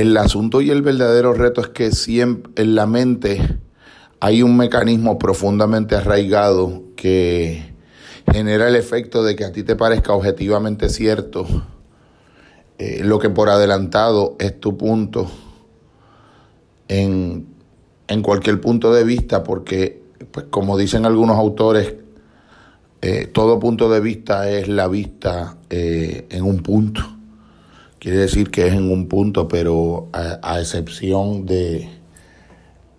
[0.00, 3.58] el asunto y el verdadero reto es que siempre en la mente
[4.20, 7.72] hay un mecanismo profundamente arraigado que
[8.30, 11.46] genera el efecto de que a ti te parezca objetivamente cierto
[12.78, 15.28] eh, lo que por adelantado es tu punto
[16.86, 17.48] en,
[18.22, 21.96] cualquier punto de vista, porque, pues, como dicen algunos autores,
[23.02, 27.17] eh, todo punto de vista es la vista eh, en un punto.
[27.98, 31.88] Quiere decir que es en un punto, pero a, excepción de,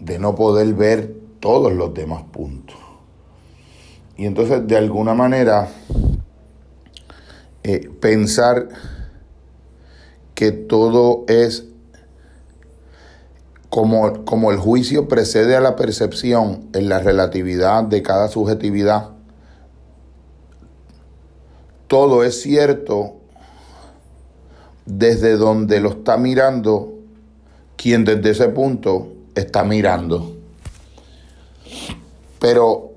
[0.00, 2.76] de no poder ver todos los demás puntos.
[4.16, 5.68] Y entonces, de alguna manera,
[8.00, 8.68] pensar
[10.34, 11.66] que todo es
[13.68, 19.10] como, como, el juicio precede a la percepción en la relatividad de cada subjetividad,
[21.86, 23.17] todo es cierto
[24.88, 26.94] desde donde lo está mirando
[27.76, 30.34] quien desde ese punto está mirando.
[32.40, 32.92] Pero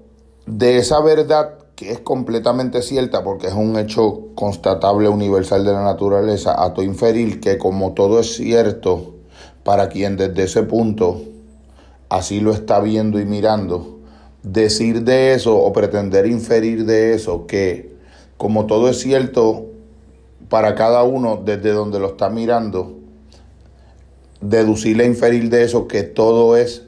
[0.46, 5.84] de esa verdad que es completamente cierta porque es un hecho constatable universal de la
[5.84, 9.16] naturaleza, a to inferir que como todo es cierto
[9.64, 11.22] para quien desde ese punto
[12.08, 14.00] así lo está viendo y mirando,
[14.44, 17.96] decir de eso o pretender inferir de eso que
[18.38, 19.71] como todo es cierto
[20.52, 23.00] para cada uno desde donde lo está mirando,
[24.42, 26.84] deducir e inferir de eso que todo es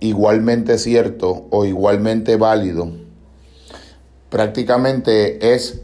[0.00, 3.04] igualmente cierto o igualmente válido
[4.34, 5.82] prácticamente es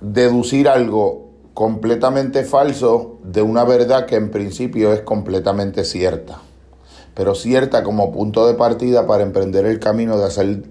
[0.00, 6.38] deducir algo completamente falso de una verdad que en principio es completamente cierta,
[7.12, 10.62] pero cierta como punto de partida para emprender el camino de hacer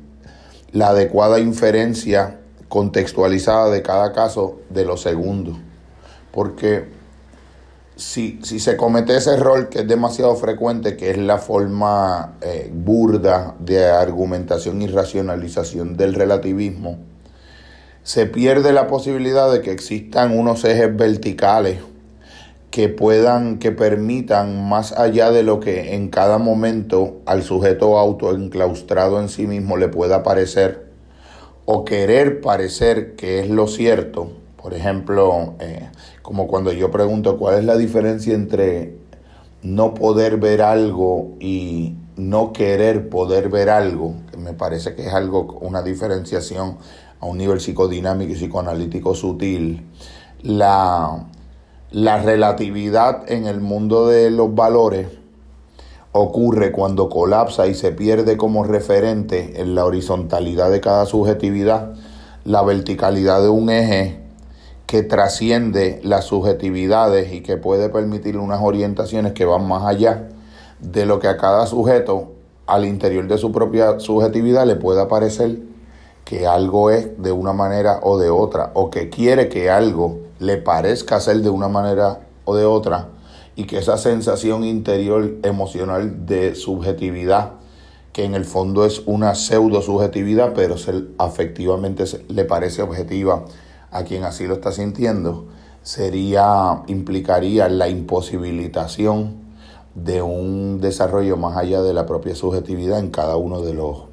[0.72, 2.41] la adecuada inferencia
[2.72, 5.60] contextualizada de cada caso de lo segundo.
[6.32, 6.86] Porque
[7.98, 13.56] si, se comete ese error que es demasiado frecuente, que es la forma eh, burda
[13.60, 16.98] de argumentación y racionalización del relativismo,
[18.04, 21.80] se pierde la posibilidad de que existan unos ejes verticales
[22.70, 29.20] que puedan, que permitan, más allá de lo que en cada momento al sujeto autoenclaustrado
[29.20, 30.91] en sí mismo le pueda parecer,
[31.66, 35.90] o querer parecer que es lo cierto, por ejemplo, eh,
[36.22, 38.96] como cuando yo pregunto cuál es la diferencia entre
[39.64, 45.14] no poder ver algo y no querer poder ver algo, que me parece que es
[45.14, 46.78] algo, una diferenciación
[47.20, 49.86] a un nivel psicodinámico y psicoanalítico sutil.
[50.44, 51.28] La,
[51.92, 55.08] la relatividad en el mundo de los valores
[56.14, 61.94] ocurre cuando colapsa y se pierde como referente en la horizontalidad de cada subjetividad
[62.44, 64.20] la verticalidad de un eje
[64.88, 70.30] que trasciende las subjetividades y que puede permitir unas orientaciones que van más allá
[70.80, 72.34] de lo que a cada sujeto
[72.68, 75.60] al interior de su propia subjetividad le pueda parecer
[76.26, 80.58] que algo es de una manera o de otra, o que quiere que algo le
[80.58, 83.10] parezca ser de una manera o de otra,
[83.62, 87.52] y que esa sensación interior emocional de subjetividad,
[88.12, 93.46] que en el fondo es una pseudo subjetividad, pero se, afectivamente le parece objetiva,
[93.92, 95.46] a quien así lo está sintiendo,
[95.84, 99.36] sería, implicaría la imposibilitación
[99.94, 104.06] de un desarrollo más allá de la propia subjetividad en cada uno de los,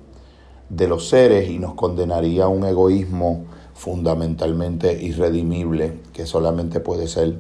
[0.69, 7.39] de los seres y nos condenaría a un egoísmo fundamentalmente irredimible que solamente puede ser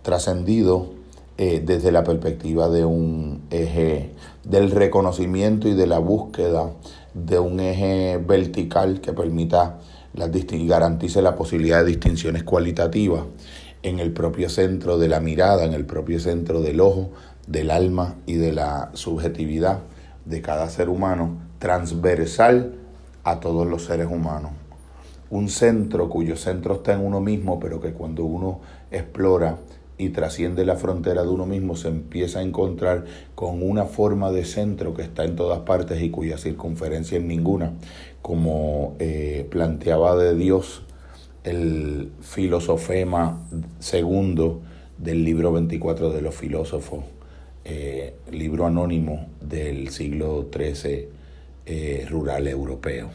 [0.00, 0.99] trascendido
[1.42, 4.10] eh, desde la perspectiva de un eje
[4.44, 6.70] del reconocimiento y de la búsqueda
[7.14, 9.78] de un eje vertical que permita
[10.12, 13.22] garantice la posibilidad de distinciones cualitativas
[13.82, 17.08] en el propio centro de la mirada, en el propio centro del ojo,
[17.46, 19.78] del alma y de la subjetividad
[20.26, 22.74] de cada ser humano, transversal
[23.24, 24.50] a todos los seres humanos.
[25.30, 29.56] Un centro cuyo centro está en uno mismo, pero que cuando uno explora
[30.00, 33.04] y trasciende la frontera de uno mismo, se empieza a encontrar
[33.34, 37.74] con una forma de centro que está en todas partes y cuya circunferencia es ninguna,
[38.22, 40.82] como eh, planteaba de Dios
[41.44, 43.46] el filosofema
[43.78, 44.62] segundo
[44.96, 47.04] del libro 24 de los filósofos,
[47.66, 51.08] eh, libro anónimo del siglo XIII
[51.66, 53.10] eh, rural europeo.